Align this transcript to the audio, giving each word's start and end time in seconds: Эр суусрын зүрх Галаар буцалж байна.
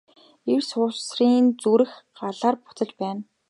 Эр 0.53 0.61
суусрын 0.69 1.45
зүрх 1.61 1.91
Галаар 2.17 2.55
буцалж 2.63 2.91
байна. 3.01 3.21